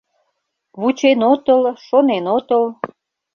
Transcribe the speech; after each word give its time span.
Вучен 0.79 1.19
отыл, 1.31 1.61
шонен 1.85 2.25
отыл– 2.37 2.63